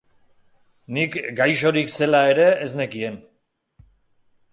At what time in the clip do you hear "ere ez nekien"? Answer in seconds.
2.31-3.17